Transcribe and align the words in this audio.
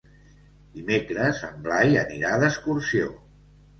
Dimecres 0.77 1.43
en 1.49 1.61
Blai 1.67 1.93
anirà 2.05 2.33
d'excursió. 2.45 3.11